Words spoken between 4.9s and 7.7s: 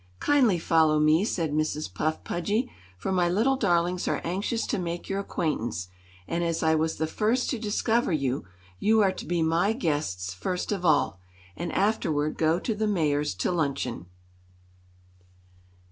your acquaintance, and as I was the first to